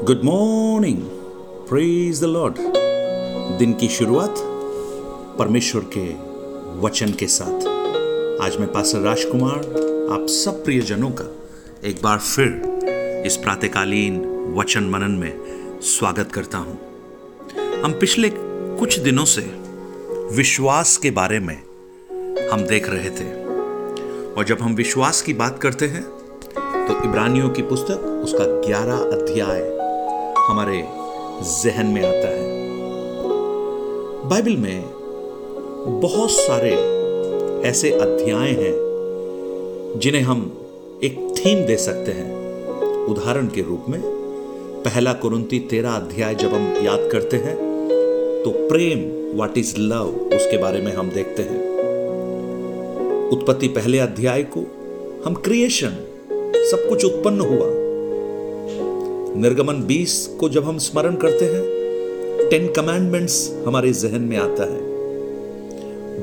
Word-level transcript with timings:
Good 0.00 0.20
morning 0.24 0.98
praise 1.68 2.20
the 2.20 2.24
Lord 2.24 2.54
दिन 3.58 3.72
की 3.72 3.88
शुरुआत 3.88 4.34
परमेश्वर 5.38 5.82
के 5.96 6.04
वचन 6.80 7.12
के 7.12 7.26
साथ। 7.26 7.66
आज 8.42 8.56
मैं 8.56 8.72
पासर 8.72 9.00
राजकुमार, 9.00 9.58
आप 10.12 10.26
सब 10.28 10.64
प्रियजनों 10.64 11.10
का 11.10 11.24
एक 11.88 11.96
बार 12.02 12.18
फिर 12.18 13.24
इस 13.26 13.36
प्रातकालीन 13.36 14.20
वचन 14.56 14.84
मनन 14.84 15.18
में 15.20 15.80
स्वागत 15.82 16.32
करता 16.32 16.58
हूँ। 16.58 16.78
हम 17.82 17.98
पिछले 18.00 18.30
कुछ 18.30 18.98
दिनों 18.98 19.24
से 19.24 19.42
विश्वास 20.36 20.96
के 20.96 21.10
बारे 21.10 21.40
में 21.40 21.56
हम 22.52 22.64
देख 22.66 22.88
रहे 22.90 23.10
थे। 23.10 23.28
और 24.32 24.44
जब 24.48 24.62
हम 24.62 24.74
विश्वास 24.74 25.22
की 25.22 25.34
बात 25.34 25.58
करते 25.58 25.86
हैं 25.86 26.02
तो 26.86 27.02
इब्रानियों 27.04 27.50
की 27.50 27.62
पुस्तक, 27.62 28.22
उसका 28.24 28.44
ग्यारह 28.66 28.96
अध्याय 28.96 29.78
हमारे 30.50 30.78
जहन 31.62 31.86
में 31.86 32.02
आता 32.02 32.28
है। 32.28 32.48
बाइबल 34.28 34.56
में 34.56 34.82
बहुत 36.00 36.30
सारे 36.30 36.70
ऐसे 37.68 37.90
अध्याय 37.90 38.50
हैं, 38.50 38.74
जिन्हें 39.96 40.22
हम 40.22 40.40
एक 41.04 41.18
थीम 41.36 41.64
दे 41.66 41.76
सकते 41.76 42.12
हैं। 42.12 43.06
उदाहरण 43.06 43.46
के 43.46 43.62
रूप 43.62 43.84
में, 43.88 44.00
पहला 44.84 45.12
कुरुंती 45.12 45.58
तेरा 45.60 45.92
अध्याय 45.92 46.34
जब 46.34 46.54
हम 46.54 46.66
याद 46.84 47.08
करते 47.12 47.36
हैं 47.36 47.56
तो 48.44 48.50
प्रेम 48.68 49.36
व्हाट 49.36 49.58
इज़ 49.58 49.74
लव 49.78 50.06
उसके 50.34 50.58
बारे 50.58 50.80
में 50.80 50.92
हम 50.92 51.10
देखते 51.10 51.42
हैं। 51.42 51.60
उत्पत्ति 53.32 53.68
पहले 53.68 53.98
अध्याय 53.98 54.42
को, 54.42 54.60
हम 55.24 55.34
क्रिएशन 55.34 55.96
सब 56.70 56.88
कुछ 56.88 57.04
उत्पन्न 57.04 57.40
हुआ। 57.40 57.79
निर्गमन 59.36 59.82
20 59.82 60.36
को 60.40 60.48
जब 60.48 60.64
हम 60.64 60.78
स्मरण 60.78 61.16
करते 61.16 61.44
हैं, 61.44 61.62
टेन 62.48 62.72
कमांडमेंट्स 62.72 63.54
हमारे 63.66 63.92
जहन 63.92 64.20
में 64.20 64.36
आता 64.36 64.64
है। 64.64 64.90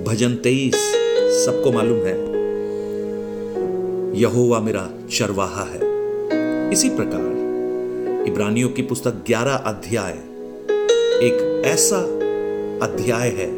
भजन 0.04 0.36
तेईस 0.36 0.76
सबको 1.46 1.72
मालूम 1.72 1.98
है। 1.98 2.28
यहोवा 4.20 4.60
मेरा 4.60 4.90
चरवाहा 5.12 5.64
है। 5.64 5.80
इसी 6.72 6.90
प्रकार 6.90 7.38
इब्रानियों 8.28 8.70
की 8.70 8.82
पुस्तक 8.82 9.24
11 9.28 9.54
अध्याय 9.54 10.14
एक 11.28 11.64
ऐसा 11.66 12.00
अध्याय 12.86 13.30
है 13.30 13.50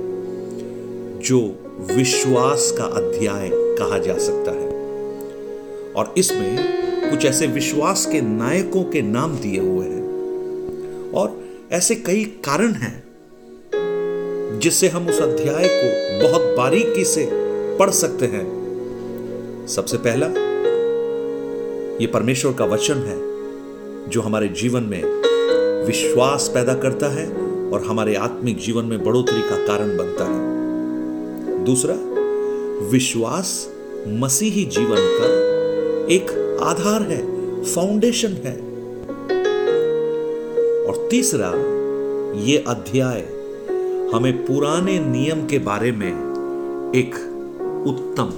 जो 1.20 1.40
विश्वास 1.92 2.76
का 2.78 2.84
अध्याय 2.84 3.50
कहा 3.54 3.98
जा 3.98 4.18
सकता 4.18 4.52
है। 4.52 4.70
और 5.94 6.14
इसमें 6.18 6.79
कुछ 7.10 7.26
ऐसे 7.26 7.48
विश्वास 7.48 8.06
के 8.06 8.22
नायकों 8.22 8.84
के 8.84 9.02
नाम 9.02 9.38
दिए 9.38 9.60
हुए 9.60 9.86
हैं। 9.86 10.00
और 11.12 11.44
ऐसे 11.72 11.96
कई 11.96 12.24
कारण 12.24 12.72
हैं, 12.72 13.04
जिससे 14.60 14.88
हम 14.88 15.08
उस 15.08 15.22
अध्याय 15.22 15.68
को 15.68 16.24
बहुत 16.24 16.42
बारीकी 16.58 17.04
से 17.04 17.30
पढ़ 17.78 17.90
सकते 17.90 18.26
हैं। 18.26 18.60
सबसे 19.68 19.98
पहला, 19.98 20.26
ये 22.02 22.08
परमेश्वर 22.08 22.54
का 22.54 22.66
वचन 22.66 22.96
है, 22.96 23.30
जो 24.10 24.22
हमारे 24.22 24.48
जीवन 24.48 24.84
में 24.84 25.04
विश्वास 25.86 26.52
पैदा 26.54 26.74
करता 26.74 27.08
है 27.08 27.28
और 27.72 27.86
हमारे 27.88 28.16
आत्मिक 28.16 28.58
जीवन 28.58 28.86
में 28.86 29.04
बढ़ोतरी 29.04 29.42
का 29.42 29.68
कारण 29.68 29.98
बनता 29.98 30.26
है। 30.26 30.60
दूसरा, 31.66 31.96
विश्वास 32.90 33.70
मसीही 34.08 34.66
जीवन 34.66 34.98
का 35.00 35.50
एक 36.16 36.49
आधार 36.64 37.02
है 37.02 37.22
फाउंडेशन 37.64 38.30
है। 38.30 38.56
और 40.86 41.08
तीसरा, 41.12 41.52
ये 42.42 42.58
अध्याय 42.68 43.20
हमें 44.14 44.46
पुराने 44.46 45.00
नियम 45.00 45.46
के 45.48 45.60
बारे 45.60 45.92
में 45.92 46.12
एक 46.96 47.16
उत्तम 47.88 48.30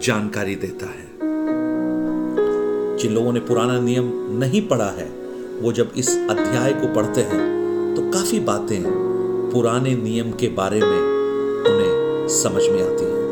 जानकारी 0.00 0.54
देता 0.54 0.86
है। 0.86 1.10
जिन 2.96 3.12
लोगों 3.12 3.32
ने 3.32 3.40
पुराना 3.40 3.80
नियम 3.80 4.10
नहीं 4.38 4.68
पढ़ा 4.68 4.90
है, 4.90 5.08
वो 5.60 5.72
जब 5.72 5.92
इस 5.96 6.08
अध्याय 6.30 6.72
को 6.72 6.94
पढ़ते 6.94 7.20
हैं 7.20 7.94
तो 7.96 8.02
काफ़ी 8.10 8.40
बातें 8.40 8.82
पुराने 9.52 9.94
नियम 9.94 10.32
के 10.32 10.48
बारे 10.48 10.80
में 10.80 11.00
उन्हें 11.64 12.28
समझ 12.28 12.62
में 12.62 12.82
आती 12.82 13.04
हैं। 13.04 13.22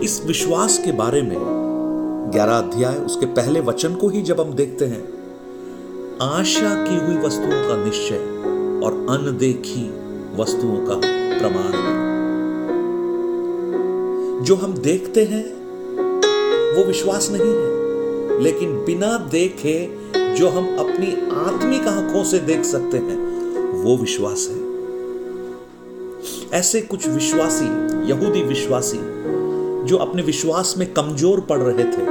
इस 0.00 0.22
विश्वास 0.26 0.78
के 0.78 0.92
बारे 0.92 1.22
में 1.22 1.59
ग्यारह 2.28 2.52
अध्याय, 2.52 2.96
उसके 2.96 3.26
पहले 3.26 3.60
वचन 3.60 3.94
को 3.94 4.08
ही 4.08 4.22
जब 4.22 4.40
हम 4.40 4.52
देखते 4.52 4.84
हैं, 4.84 5.02
आशा 6.22 6.84
की 6.84 6.96
हुई 6.96 7.16
वस्तुओं 7.16 7.68
का 7.68 7.84
निश्चय 7.84 8.16
और 8.86 9.06
अनदेखी 9.10 9.90
वस्तुओं 10.36 10.86
का 10.86 10.94
प्रमाण। 11.38 11.72
जो 14.44 14.54
हम 14.54 14.72
देखते 14.72 15.24
हैं, 15.24 15.44
वो 16.76 16.84
विश्वास 16.84 17.28
नहीं 17.30 17.54
है, 17.54 18.40
लेकिन 18.42 18.84
बिना 18.84 19.18
देखे 19.18 19.98
जो 20.16 20.48
हम 20.48 20.76
अपनी 20.78 21.12
आत्मिक 21.32 21.88
आँखों 21.88 22.24
से 22.24 22.38
देख 22.38 22.64
सकते 22.64 22.96
हैं, 22.96 23.18
वो 23.84 23.96
विश्वास 23.96 24.48
है। 24.50 24.70
ऐसे 26.58 26.80
कुछ 26.80 27.08
विश्वासी, 27.08 27.64
यहूदी 28.08 28.42
विश्वासी 28.42 28.98
जो 29.90 29.96
अपने 29.96 30.22
विश्वास 30.22 30.74
में 30.78 30.92
कमज़ोर 30.94 31.40
पड़ 31.40 31.58
रहे 31.58 31.84
थे, 31.84 32.02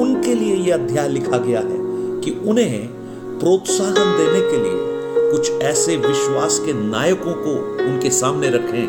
उनके 0.00 0.34
लिए 0.34 0.56
यह 0.56 0.74
अध्याय 0.74 1.08
लिखा 1.08 1.38
गया 1.38 1.60
है 1.60 1.78
कि 2.20 2.30
उन्हें 2.46 2.86
प्रोत्साहन 3.38 3.94
देने 3.94 4.40
के 4.40 4.56
लिए 4.56 4.92
कुछ 5.32 5.50
ऐसे 5.62 5.96
विश्वास 5.96 6.58
के 6.58 6.72
नायकों 6.72 7.32
को 7.32 7.54
उनके 7.84 8.10
सामने 8.10 8.48
रखें 8.48 8.86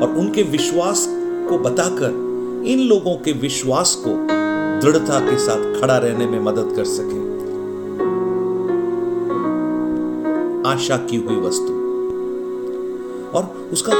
और 0.00 0.16
उनके 0.16 0.42
विश्वास 0.42 1.06
को 1.48 1.58
बताकर 1.58 2.08
इन 2.66 2.78
लोगों 2.78 3.16
के 3.16 3.32
विश्वास 3.32 3.94
को 4.06 4.10
दृढ़ता 4.80 5.20
के 5.20 5.38
साथ 5.38 5.80
खड़ा 5.80 5.98
रहने 5.98 6.26
में 6.26 6.40
मदद 6.40 6.72
कर 6.76 6.84
सके। 6.84 7.20
आशा 10.70 10.96
की 10.96 11.16
हुई 11.16 11.36
वस्तु। 11.36 11.72
और 13.38 13.68
उसका 13.72 13.92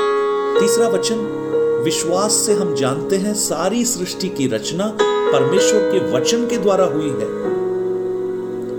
तीसरा 0.61 0.89
वचन 0.89 1.43
विश्वास 1.85 2.33
से 2.33 2.53
हम 2.53 2.75
जानते 2.75 3.17
हैं 3.17 3.35
सारी 3.35 3.85
सृष्टि 3.85 4.29
की 4.29 4.47
रचना 4.47 4.99
परमेश्वर 5.03 5.81
के 5.81 6.13
वचन 6.13 6.47
के 6.47 6.59
द्वारा 6.59 6.85
हुई 6.85 7.09
है। 7.09 7.43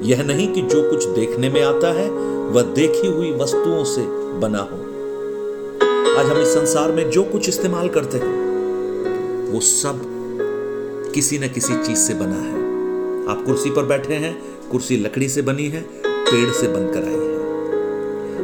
यह 0.09 0.23
नहीं 0.23 0.53
कि 0.53 0.61
जो 0.61 0.89
कुछ 0.89 1.05
देखने 1.05 1.49
में 1.49 1.63
आता 1.63 1.87
है, 1.87 2.09
वह 2.49 2.61
देखी 2.61 3.07
हुई 3.07 3.31
वस्तुओं 3.31 3.83
से 3.83 4.01
बना 4.39 4.59
हो। 4.59 4.77
आज 6.19 6.25
हम 6.25 6.41
इस 6.41 6.47
संसार 6.47 6.91
में 6.91 7.09
जो 7.09 7.23
कुछ 7.23 7.49
इस्तेमाल 7.49 7.89
करते 7.89 8.17
हैं, 8.17 8.37
वो 9.51 9.59
सब 9.59 10.01
किसी 11.15 11.39
न 11.39 11.47
किसी 11.47 11.73
चीज़ 11.73 11.99
से 11.99 12.13
बना 12.13 12.35
है। 12.35 12.63
आप 13.27 13.45
कुर्सी 13.45 13.69
पर 13.69 13.83
बैठे 13.83 14.13
हैं, 14.13 14.41
कुर्सी 14.71 14.97
लकड़ी 14.97 15.29
से 15.29 15.41
बनी 15.41 15.67
है, 15.67 15.81
पेड़ 16.07 16.51
से 16.51 16.67
बनकर 16.67 17.03
आई 17.03 17.27
है। 17.27 17.37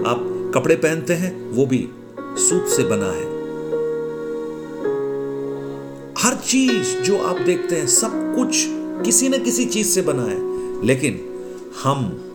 आप 0.06 0.52
कपड़े 0.56 0.76
पहनते 0.76 1.14
हैं, 1.14 1.50
वो 1.52 1.66
भी 1.66 1.90
सूत 2.20 2.68
से 2.68 2.84
बना 2.84 3.12
है। 3.12 3.39
चीज़ 6.46 7.02
जो 7.02 7.18
आप 7.18 7.38
देखते 7.38 7.76
हैं, 7.76 7.88
सब 7.88 8.12
कुछ 8.14 8.66
किसी 9.06 9.30
न 9.30 9.44
किसी 9.44 9.66
चीज़ 9.66 9.88
से 9.88 10.02
बना 10.02 10.24
है। 10.24 10.50
लेकिन 10.86 11.26
हम 11.84 12.26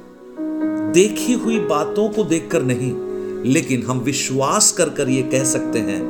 देखी 0.94 1.32
हुई 1.32 1.58
बातों 1.58 2.08
को 2.08 2.24
देखकर 2.24 2.62
नहीं, 2.62 2.94
लेकिन 3.52 3.82
हम 3.82 3.98
विश्वास 3.98 4.72
कर 4.72 4.88
कर 4.88 5.08
ये 5.08 5.22
कह 5.22 5.44
सकते 5.44 5.78
हैं 5.78 6.02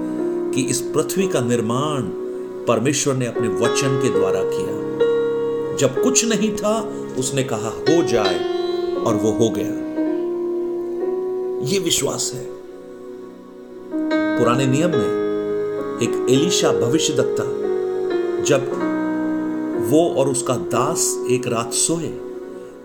कि 0.54 0.62
इस 0.62 0.80
पृथ्वी 0.80 1.28
का 1.28 1.40
निर्माण 1.40 2.02
परमेश्वर 2.66 3.14
ने 3.14 3.26
अपने 3.26 3.48
वचन 3.48 4.00
के 4.02 4.08
द्वारा 4.08 4.40
किया। 4.44 4.84
जब 5.76 6.02
कुछ 6.02 6.24
नहीं 6.24 6.56
था, 6.56 6.80
उसने 7.18 7.44
कहा, 7.44 7.68
हो 7.68 8.04
जाए, 8.04 8.54
और 8.94 9.14
वो 9.14 9.30
हो 9.30 9.50
गया। 9.50 9.84
ये 11.72 11.78
विश्वास 11.78 12.32
है। 12.34 12.46
पुराने 14.38 14.66
नियम 14.66 14.90
में 14.90 15.24
एक 16.02 16.26
एलिशा 16.30 16.72
भविष्य 16.72 17.12
दत्ता 17.12 17.63
जब 18.44 18.70
वो 19.90 20.08
और 20.08 20.28
उसका 20.28 20.54
दास 20.54 21.26
एक 21.30 21.46
रात 21.46 21.72
सोए, 21.72 22.08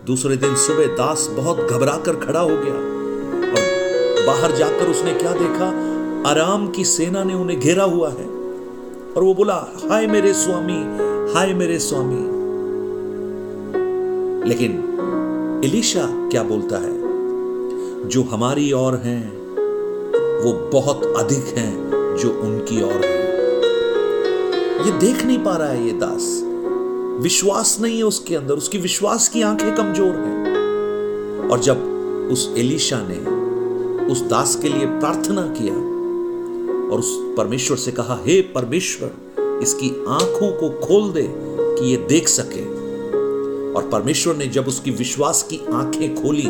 दूसरे 0.05 0.37
दिन 0.37 0.55
सुबह 0.55 0.85
दास 0.85 1.29
बहुत 1.31 1.57
घबरा 1.57 1.97
कर 1.97 2.15
खड़ा 2.15 2.39
हो 2.39 2.49
गया 2.49 2.73
और 3.51 3.67
बाहर 4.27 4.51
जाकर 4.51 4.89
उसने 4.89 5.13
क्या 5.13 5.31
देखा? 5.31 5.89
आराम 6.29 6.69
की 6.69 6.85
सेना 6.85 7.23
ने 7.23 7.33
उन्हें 7.33 7.59
घेरा 7.59 7.83
हुआ 7.83 8.09
है 8.09 8.25
और 9.17 9.23
वो 9.23 9.33
बोला, 9.33 9.67
हाय 9.89 10.07
मेरे 10.07 10.33
स्वामी, 10.33 10.83
हाय 11.33 11.53
मेरे 11.53 11.79
स्वामी। 11.79 12.39
लेकिन 14.49 14.71
इलिशा 15.63 16.29
क्या 16.29 16.43
बोलता 16.43 16.77
है? 16.77 16.99
जो 18.09 18.23
हमारी 18.23 18.71
ओर 18.71 18.93
हैं, 18.93 19.33
वो 20.43 20.69
बहुत 20.73 21.13
अधिक 21.17 21.45
हैं 21.57 21.89
जो 22.19 22.29
उनकी 22.29 22.83
ओर 22.83 23.05
है। 23.05 23.28
ये 24.79 24.91
देख 24.91 25.25
नहीं 25.25 25.43
पा 25.43 25.55
रहा 25.57 25.67
है 25.67 25.85
ये 25.85 25.91
दास। 25.91 26.41
विश्वास 27.23 27.77
नहीं 27.81 27.97
है 27.97 28.03
उसके 28.03 28.35
अंदर, 28.35 28.53
उसकी 28.53 28.77
विश्वास 28.77 29.27
की 29.27 29.41
आँखें 29.41 29.75
कमज़ोर 29.75 30.15
हैं। 30.15 31.49
और 31.49 31.59
जब 31.59 31.77
उस 32.31 32.53
एलिशा 32.57 33.01
ने 33.09 33.17
उस 34.05 34.21
दास 34.21 34.55
के 34.55 34.69
लिए 34.69 34.85
प्रार्थना 34.85 35.41
किया 35.41 35.73
और 36.91 36.99
उस 36.99 37.35
परमेश्वर 37.37 37.77
से 37.77 37.91
कहा, 37.91 38.19
हे 38.25 38.41
परमेश्वर, 38.41 39.11
इसकी 39.63 40.05
आँखों 40.07 40.51
को 40.51 40.69
खोल 40.87 41.11
दे 41.11 41.27
कि 41.59 41.91
ये 41.91 41.97
देख 41.97 42.27
सके। 42.27 42.63
और 43.73 43.89
परमेश्वर 43.91 44.35
ने 44.35 44.47
जब 44.47 44.67
उसकी 44.67 44.91
विश्वास 44.91 45.43
की 45.43 45.61
आँखें 45.73 46.23
खोली, 46.23 46.47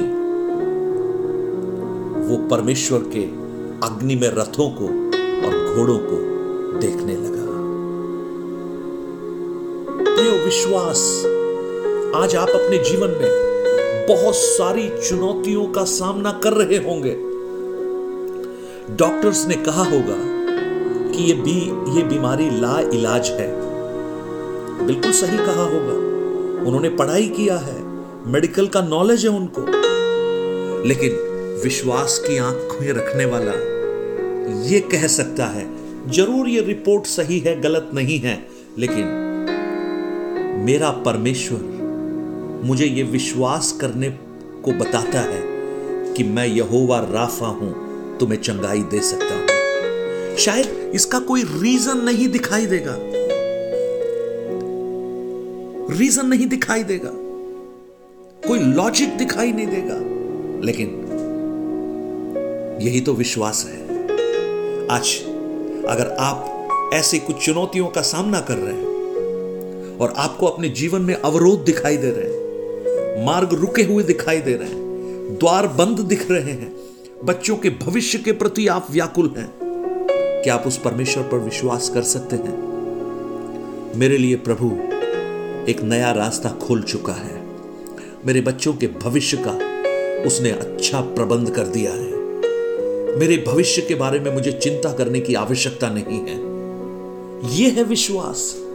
वो 2.27 2.47
परमेश्वर 2.47 2.99
के 2.99 3.23
अग्नि 3.87 4.15
में 4.15 4.29
रथों 4.29 4.69
को 4.69 4.85
और 5.47 5.75
घोड़ों 5.75 5.97
को 5.97 6.17
देखने 6.79 7.15
लगा। 7.15 7.48
प्रियो 10.19 10.37
विश्वास। 10.45 11.01
आज 12.15 12.35
आप 12.35 12.49
अपने 12.49 12.77
जीवन 12.77 13.09
में 13.09 14.07
बहुत 14.07 14.35
सारी 14.35 14.87
चुनौतियों 14.99 15.65
का 15.67 15.83
सामना 15.83 16.31
कर 16.43 16.53
रहे 16.53 16.77
होंगे। 16.77 17.11
डॉक्टर्स 18.95 19.45
ने 19.47 19.55
कहा 19.55 19.83
होगा 19.83 20.17
कि 21.11 21.23
ये 21.23 21.33
भी 21.33 21.55
ये 21.97 22.03
बीमारी 22.03 22.49
ला 22.49 22.79
इलाज 22.93 23.29
है। 23.29 23.47
बिल्कुल 24.87 25.11
सही 25.11 25.37
कहा 25.37 25.63
होगा। 25.63 25.95
उन्होंने 26.67 26.89
पढ़ाई 26.89 27.27
किया 27.29 27.57
है, 27.57 27.77
मेडिकल 28.27 28.67
का 28.67 28.81
नॉलेज 28.81 29.25
है 29.25 29.31
उनको। 29.31 29.65
लेकिन 30.87 31.15
विश्वास 31.63 32.19
की 32.27 32.37
आँख 32.37 32.77
में 32.81 32.91
रखने 32.93 33.25
वाला 33.25 33.53
ये 34.67 34.79
कह 34.91 35.07
सकता 35.07 35.45
है, 35.45 35.65
ज़रूर 36.11 36.49
ये 36.49 36.61
रिपोर्ट 36.65 37.07
सही 37.07 37.39
है, 37.39 37.59
गलत 37.61 37.89
नहीं 37.93 38.19
है, 38.19 38.37
लेकिन 38.77 39.27
मेरा 40.59 40.91
परमेश्वर 40.91 41.59
मुझे 42.63 42.85
ये 42.85 43.03
विश्वास 43.03 43.71
करने 43.71 44.09
को 44.63 44.71
बताता 44.71 45.19
है 45.19 45.41
कि 46.13 46.23
मैं 46.23 46.47
यहोवा 46.47 46.99
राफा 46.99 47.47
हूँ, 47.47 47.71
तुम्हें 48.17 48.41
चंगाई 48.41 48.81
दे 48.81 49.01
सकता 49.01 49.35
हूँ। 49.35 49.47
शायद 50.37 50.91
इसका 50.95 51.19
कोई 51.19 51.43
रीजन 51.43 51.97
नहीं 51.97 52.27
दिखाई 52.27 52.65
देगा। 52.65 52.95
रीजन 55.97 56.25
नहीं 56.25 56.47
दिखाई 56.47 56.83
देगा। 56.83 57.11
कोई 58.47 58.59
लॉजिक 58.59 59.17
दिखाई 59.17 59.51
नहीं 59.51 59.67
देगा। 59.67 59.97
लेकिन 60.65 61.05
यही 62.81 63.01
तो 63.01 63.13
विश्वास 63.13 63.65
है। 63.69 64.03
आज 64.87 65.19
अगर 65.87 66.15
आप 66.19 66.55
ऐसी 66.93 67.19
कुछ 67.19 67.45
चुनौतियों 67.45 67.87
का 67.87 68.01
सामना 68.01 68.39
कर 68.39 68.57
रहे 68.57 68.73
हैं 68.73 68.88
और 69.99 70.13
आपको 70.17 70.45
अपने 70.45 70.69
जीवन 70.69 71.01
में 71.01 71.15
अवरोध 71.15 71.63
दिखाई 71.63 71.97
दे 71.97 72.11
रहे 72.11 72.33
हैं। 72.33 72.39
मार्ग 73.25 73.53
रुके 73.53 73.83
हुए 73.83 74.03
दिखाई 74.03 74.39
दे 74.41 74.53
रहे 74.53 74.69
हैं। 74.69 74.89
द्वार 75.39 75.67
बंद 75.67 75.99
दिख 75.99 76.31
रहे 76.31 76.51
हैं। 76.51 76.75
बच्चों 77.23 77.57
के 77.57 77.69
भविष्य 77.69 78.17
के 78.17 78.31
प्रति 78.31 78.67
आप 78.67 78.87
व्याकुल 78.91 79.33
हैं। 79.37 79.53
क्या 80.43 80.55
आप 80.55 80.67
उस 80.67 80.77
परमेश्वर 80.77 81.23
पर 81.23 81.37
विश्वास 81.37 81.89
कर 81.89 82.01
सकते 82.01 82.35
हैं? 82.35 82.69
मेरे 83.95 84.17
लिए 84.17 84.35
प्रभु, 84.35 84.65
एक 85.71 85.81
नया 85.83 86.11
रास्ता 86.11 86.49
खोल 86.49 86.81
चुका 86.81 87.13
है। 87.13 87.45
मेरे 88.25 88.41
बच्चों 88.41 88.73
के 88.73 88.87
भविष्य 88.87 89.37
का 89.37 89.51
उसने 90.27 90.51
अच्छा 90.51 91.01
प्रबंध 91.01 91.49
कर 91.49 91.63
दिया 91.63 91.91
है। 91.91 92.11
मेरे 93.19 93.43
भविष्य 93.47 93.81
के 93.81 93.95
बारे 93.95 94.19
में 94.19 94.33
मुझे 94.33 94.51
चिंता 94.51 94.93
करने 94.93 95.19
की 95.19 95.33
आवश्यकता 95.33 95.89
नहीं 95.89 96.19
है। 96.19 96.49
यह 97.61 97.73
है 97.73 97.83
विश्वास। 97.83 98.68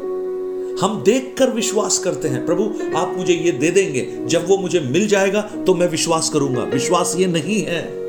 हम 0.80 1.02
देखकर 1.02 1.50
विश्वास 1.50 1.98
करते 1.98 2.28
हैं। 2.28 2.46
प्रभु, 2.46 2.62
आप 2.96 3.14
मुझे 3.18 3.34
ये 3.34 3.52
दे 3.52 3.70
देंगे। 3.70 4.26
जब 4.26 4.48
वो 4.48 4.56
मुझे 4.56 4.80
मिल 4.80 5.06
जाएगा 5.06 5.40
तो 5.40 5.74
मैं 5.74 5.88
विश्वास 5.88 6.30
करूँगा। 6.30 6.62
विश्वास 6.62 7.14
ये 7.18 7.26
नहीं 7.26 7.62
है। 7.62 8.04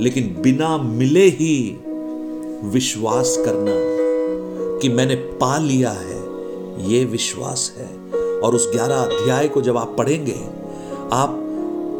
लेकिन 0.00 0.36
बिना 0.40 0.78
मिले 0.78 1.24
ही 1.24 1.78
विश्वास 2.64 3.36
करना 3.38 3.72
कि 4.78 4.88
मैंने 4.88 5.14
पा 5.14 5.58
लिया 5.58 5.90
है, 5.90 6.20
ये 6.90 7.04
विश्वास 7.04 7.74
है। 7.78 8.12
और 8.38 8.54
उस 8.54 8.68
ग्यारह 8.72 8.94
अध्याय 8.94 9.48
को 9.48 9.62
जब 9.62 9.76
आप 9.76 9.94
पढ़ेंगे, 9.98 10.36
आप 11.12 11.44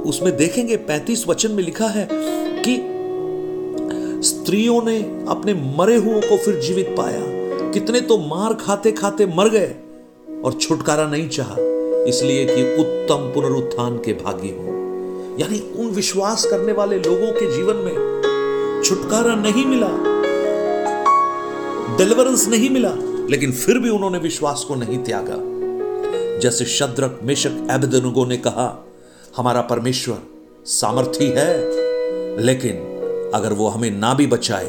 उसमें 0.06 0.36
देखेंगे, 0.36 0.76
पैंतीस 0.76 1.28
वचन 1.28 1.50
में 1.50 1.62
लिखा 1.62 1.86
है 1.86 2.08
कि 2.64 2.94
स्त्रियों 4.28 4.82
ने 4.82 5.24
अपने 5.28 5.54
मरे 5.54 5.96
हुओं 5.96 6.20
को 6.20 6.36
फिर 6.36 6.60
जीवित 6.60 6.94
पाया। 6.98 7.37
कितने 7.78 8.00
तो 8.00 8.16
मार 8.18 8.54
खाते 8.54 8.90
खाते 8.92 9.26
मर 9.26 9.48
गए 9.48 9.74
और 10.44 10.52
छुटकारा 10.52 11.04
नहीं 11.08 11.28
चाहा, 11.28 11.56
इसलिए 12.04 12.44
कि 12.46 12.62
उत्तम 12.80 13.30
पुनरुत्थान 13.34 13.98
के 13.98 14.12
भागी 14.14 14.48
हो। 14.50 14.72
यानी 15.38 15.58
उन 15.78 15.90
विश्वास 15.90 16.44
करने 16.44 16.72
वाले 16.72 16.96
लोगों 16.98 17.30
के 17.32 17.50
जीवन 17.52 17.76
में 17.76 18.82
छुटकारा 18.84 19.34
नहीं 19.34 19.64
मिला 19.66 19.90
डिलीवरेंस 21.98 22.48
नहीं 22.48 22.70
मिला, 22.70 22.92
लेकिन 23.30 23.52
फिर 23.52 23.78
भी 23.78 23.90
उन्होंने 23.90 24.18
विश्वास 24.18 24.64
को 24.68 24.74
नहीं 24.74 24.98
त्यागा। 25.04 25.38
जैसे 26.40 26.64
शद्रक, 26.64 27.20
मेशक 27.22 27.66
एबदनुगो 27.70 28.24
ने 28.24 28.36
कहा, 28.36 28.68
हमारा 29.36 29.60
परमेश्वर 29.60 30.18
सामर्थी 30.66 31.30
है, 31.36 31.54
लेकिन 32.42 33.30
अगर 33.34 33.52
वो 33.52 33.68
हमें 33.68 33.90
ना 33.90 34.14
भी 34.14 34.26
बचाए 34.26 34.66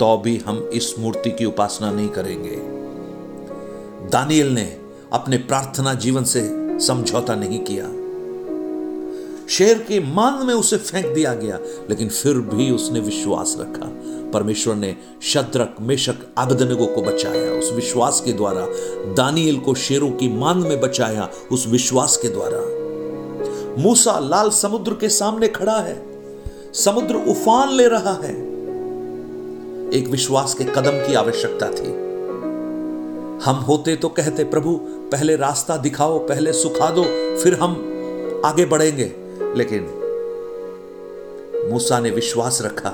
तो 0.00 0.18
भी 0.18 0.36
हम 0.36 0.70
इस 0.72 0.98
मूर्ति 0.98 1.30
की 1.30 1.44
उपासना 1.44 1.90
नहीं 1.90 2.08
करेंगे। 2.08 2.56
दानियल 4.08 4.48
ने 4.48 4.78
अपने 5.12 5.36
प्रार्थना 5.36 5.94
जीवन 5.94 6.24
से 6.24 6.40
समझौता 6.80 7.34
नहीं 7.34 7.60
किया। 7.70 7.84
शेर 9.48 9.78
के 9.78 10.00
मान 10.00 10.46
में 10.46 10.54
उसे 10.54 10.76
फेंक 10.76 11.14
दिया 11.14 11.34
गया, 11.34 11.58
लेकिन 11.90 12.08
फिर 12.08 12.34
भी 12.34 12.70
उसने 12.70 13.00
विश्वास 13.00 13.56
रखा। 13.60 13.90
परमेश्वर 14.30 14.74
ने 14.74 14.96
शत्रक, 15.22 15.76
मेशक 15.80 16.14
आबदनगो 16.38 16.86
को 16.86 17.02
बचाया। 17.02 17.52
उस 17.52 17.72
विश्वास 17.72 18.20
के 18.20 18.32
द्वारा, 18.32 18.66
दानियल 19.14 19.56
को 19.56 19.74
शेरों 19.74 20.10
की 20.10 20.28
मान 20.28 20.58
में 20.58 20.80
बचाया 20.80 21.30
उस 21.52 21.66
विश्वास 21.66 22.16
के 22.16 22.28
द्वारा। 22.28 22.84
मूसा 23.82 24.18
लाल 24.18 24.50
समुद्र 24.50 24.92
के 24.94 25.08
सामने 25.08 25.48
खड़ा 25.48 25.78
है। 25.78 26.02
समुद्र 26.74 27.14
उफान 27.14 27.72
ले 27.72 27.88
रहा 27.88 28.12
है। 28.12 28.43
एक 29.94 30.08
विश्वास 30.08 30.54
के 30.54 30.64
कदम 30.64 31.06
की 31.06 31.14
आवश्यकता 31.14 31.70
थी। 31.70 32.04
हम 33.44 33.56
होते 33.56 33.96
तो 33.96 34.08
कहते, 34.08 34.44
प्रभु, 34.44 34.80
पहले 34.82 35.36
रास्ता 35.36 35.76
दिखाओ, 35.76 36.18
पहले 36.18 36.52
सुखा 36.52 36.90
दो, 36.90 37.02
फिर 37.38 37.54
हम 37.54 37.70
आगे 38.44 38.64
बढ़ेंगे। 38.64 39.12
लेकिन 39.54 39.82
मूसा 41.72 42.00
ने 42.00 42.10
विश्वास 42.10 42.62
रखा, 42.62 42.90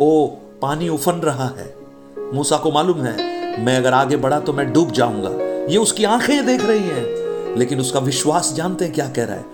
ओ, 0.00 0.26
पानी 0.62 0.88
उफन 0.88 1.12
रहा 1.12 1.48
है। 1.48 1.74
मूसा 2.18 2.56
को 2.56 2.70
मालूम 2.70 2.98
है, 2.98 3.16
मैं 3.64 3.76
अगर 3.76 3.92
आगे 3.92 4.16
बढ़ा 4.16 4.40
तो 4.40 4.52
मैं 4.52 4.72
डूब 4.72 4.90
जाऊँगा। 4.90 5.30
ये 5.72 5.78
उसकी 5.78 6.04
आँखें 6.04 6.46
देख 6.46 6.64
रही 6.64 6.80
हैं। 6.80 7.18
लेकिन 7.56 7.80
उसका 7.80 7.98
विश्वास 8.00 8.52
जानते 8.52 8.84
हैं 8.84 8.94
क्या 8.94 9.08
कह 9.08 9.24
रहा 9.24 9.36
है? 9.36 9.44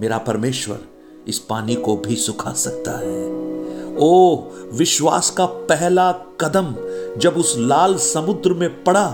मेरा 0.00 0.18
परमेश्वर 0.18 0.78
इस 1.28 1.38
पानी 1.38 1.74
को 1.74 1.96
भी 1.96 2.16
सुखा 2.16 2.52
सकता 2.52 2.98
है। 2.98 3.21
ओ 4.02 4.36
विश्वास 4.74 5.30
का 5.30 5.44
पहला 5.70 6.10
कदम 6.40 6.74
जब 7.20 7.34
उस 7.38 7.54
लाल 7.58 7.96
समुद्र 7.96 8.54
में 8.54 8.84
पड़ा, 8.84 9.04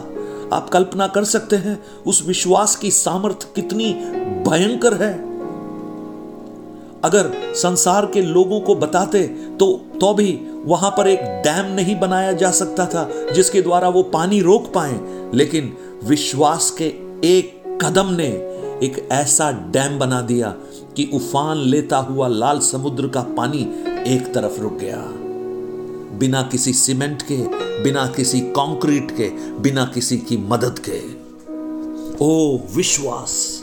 आप 0.52 0.68
कल्पना 0.73 1.07
कर 1.07 1.25
सकते 1.25 1.57
हैं 1.57 1.78
उस 2.07 2.23
विश्वास 2.26 2.76
की 2.76 2.90
सामर्थ 2.90 3.47
कितनी 3.54 3.92
भयंकर 4.49 4.95
है। 4.95 5.12
अगर 7.04 7.30
संसार 7.54 8.07
के 8.07 8.23
लोगों 8.23 8.61
को 8.61 8.75
बताते 8.75 9.26
तो 9.61 9.73
तो 10.00 10.12
भी 10.14 10.33
वहाँ 10.64 10.90
पर 10.90 11.09
एक 11.09 11.21
डैम 11.45 11.75
नहीं 11.75 11.99
बनाया 12.00 12.33
जा 12.33 12.50
सकता 12.50 12.87
था, 12.87 13.09
जिसके 13.33 13.62
द्वारा 13.62 13.88
वो 13.88 14.02
पानी 14.12 14.40
रोक 14.40 14.73
पाए, 14.75 14.99
लेकिन 15.35 15.76
विश्वास 16.04 16.71
के 16.71 16.87
एक 17.28 17.78
कदम 17.83 18.14
ने 18.14 18.28
एक 18.87 19.09
ऐसा 19.12 19.50
डैम 19.73 19.99
बना 19.99 20.21
दिया 20.21 20.54
कि 20.97 21.11
उफान 21.14 21.59
लेता 21.59 21.97
हुआ 21.97 22.28
लाल 22.28 22.59
समुद्र 22.62 23.09
का 23.09 23.21
पानी 23.37 23.62
एक 24.06 24.34
तरफ़ 24.34 24.60
रुक 24.60 24.72
गया। 24.72 25.04
बिना 26.18 26.42
किसी 26.42 26.72
सीमेंट 26.72 27.22
के, 27.22 27.36
बिना 27.82 28.06
किसी 28.06 28.40
कंक्रीट 28.40 29.10
के, 29.10 29.28
बिना 29.58 29.84
किसी 29.94 30.18
की 30.18 30.36
मदद 30.36 30.78
के। 30.88 31.00
ओ 32.20 32.58
विश्वास! 32.76 33.60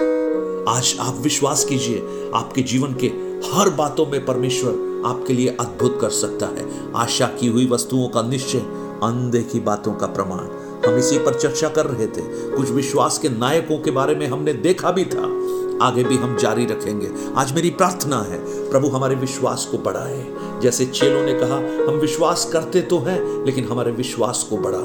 आज 0.69 0.95
आप 0.99 1.17
विश्वास 1.21 1.65
कीजिए, 1.65 1.97
आपके 2.35 2.61
जीवन 2.61 2.93
के 2.93 3.07
हर 3.47 3.69
बातों 3.69 4.05
में 4.05 4.25
परमेश्वर 4.25 4.71
आपके 5.05 5.33
लिए 5.33 5.57
अद्भुत 5.59 5.97
कर 6.01 6.09
सकता 6.09 6.45
है। 6.45 6.93
आशा 6.95 7.25
की 7.25 7.47
हुई 7.47 7.67
वस्तुओं 7.67 8.07
का 8.07 8.21
निश्चय 8.21 8.59
अनदेखी 9.03 9.59
बातों 9.59 9.93
का 9.93 10.07
प्रमाण। 10.07 10.39
हम 10.87 10.97
इसी 10.97 11.17
पर 11.17 11.33
चर्चा 11.33 11.69
कर 11.69 11.85
रहे 11.85 12.07
थे। 12.07 12.51
कुछ 12.57 12.69
विश्वास 12.69 13.17
के 13.17 13.29
नायकों 13.29 13.77
के 13.77 13.91
बारे 13.91 14.15
में 14.15 14.27
हमने 14.27 14.53
देखा 14.53 14.91
भी 14.91 15.05
था। 15.05 15.45
आगे 15.81 16.03
भी 16.03 16.15
हम 16.15 16.37
जारी 16.37 16.65
रखेंगे। 16.65 17.11
आज 17.35 17.51
मेरी 17.51 17.69
प्रार्थना 17.69 18.21
है 18.21 18.54
प्रभु 18.75 18.87
हमारे 18.87 19.15
विश्वास 19.15 19.67
को 19.71 19.77
बढ़ाए। 19.77 20.35
जैसे 20.61 20.85
चेलों 20.85 21.23
ने 21.23 21.33
कहा, 21.33 21.57
हम 21.57 21.99
विश्वास 21.99 22.49
करते 22.53 22.81
तो 22.81 22.97
हैं, 22.97 23.45
लेकिन 23.45 23.65
हमारे 23.65 23.91
विश्वास 23.91 24.47
को 24.49 24.57
बढ़ा। 24.57 24.81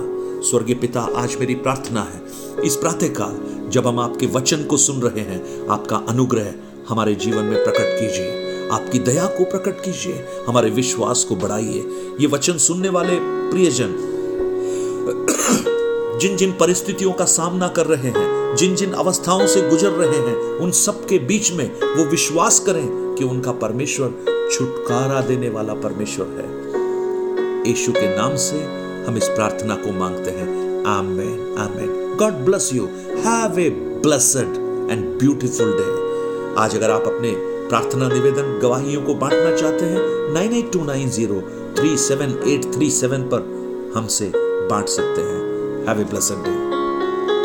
स्वर्गीय 0.51 0.75
पिता, 0.75 1.01
आज 1.01 1.37
मेरी 1.41 1.55
प्रार्थना 1.55 2.03
है। 2.03 2.23
इस 2.65 2.77
प्रातः 2.77 3.09
काल 3.09 3.69
जब 3.71 3.87
हम 3.87 4.01
आपके 4.01 4.27
वचन 4.27 4.65
को 4.65 4.77
सुन 4.77 5.01
रहे 5.03 5.21
हैं, 5.21 5.69
आपका 5.69 5.97
अनुग्रह 6.09 6.55
हमारे 6.89 7.15
जीवन 7.15 7.45
में 7.45 7.65
प्रकट 7.65 8.01
कीजिए। 8.01 8.69
आपकी 8.73 8.99
दया 8.99 9.27
को 9.27 9.45
प्रकट 9.45 9.85
कीजिए। 9.85 10.25
हमारे 10.49 10.71
विश्वास 10.71 11.25
को 11.25 11.37
बढ़ाइए। 11.37 11.87
ये 12.21 12.27
वचन 12.27 12.59
सुनने 12.59 12.89
वाले 12.89 13.19
प्रियजन 13.23 13.95
जिन 16.21 16.37
जिन 16.37 16.53
परिस्थितियों 16.53 17.13
का 17.13 17.25
सामना 17.25 17.69
कर 17.69 17.87
रहे 17.87 18.11
हैं 18.11 18.57
जिन 18.57 18.75
जिन 18.77 18.93
अवस्थाओं 18.93 19.47
से 19.47 19.69
गुजर 19.69 19.91
रहे 19.91 20.19
हैं, 20.19 20.37
उन 20.37 20.71
सब 20.71 21.07
के 21.07 21.19
बीच 21.19 21.53
में 21.53 21.81
वो 21.97 22.05
विश्वास 22.05 22.59
करें। 22.61 23.10
कि 23.21 23.25
उनका 23.25 23.53
परमेश्वर 23.53 24.13
छुटकारा 24.53 25.21
देने 25.21 25.49
वाला 25.49 25.75
परमेश्वर 25.75 26.27
है। 26.27 27.69
यीशु 27.69 27.93
के 27.93 28.17
नाम 28.17 28.37
से 28.37 28.59
हम 29.05 29.17
इस 29.17 29.29
प्रार्थना 29.29 29.75
को 29.75 29.93
मांगते 29.93 30.31
हैं। 30.31 30.85
Amen 30.87 31.59
amen. 31.59 32.17
God 32.21 32.45
bless 32.45 32.71
you 32.75 32.87
have 33.27 33.59
a 33.61 33.69
blessed 34.07 34.57
and 34.91 35.05
beautiful 35.19 35.73
day 35.73 36.55
आज 36.61 36.77
अगर 36.77 36.91
आप 36.91 37.07
अपने 37.07 37.35
प्रार्थना 37.69 38.09
निवेदन 38.09 38.59
गवाहियों 38.63 39.03
को 39.03 39.15
बांटना 39.15 39.57
चाहते 39.57 39.85
हैं, 39.85 40.33
nine 40.35 40.53
eight 40.53 40.73
two 40.73 40.85
nine 40.85 41.11
zero 41.11 41.41
three 41.79 41.97
seven 41.99 42.39
eight 42.49 42.73
three 42.75 42.91
seven 42.91 43.29
पर 43.35 43.93
हमसे 43.97 44.33
बांट 44.37 44.89
सकते 44.89 45.23
हैं। 45.23 45.41
Have 45.89 46.01
a 46.01 46.05
blessed 46.05 46.45
day 46.45 46.70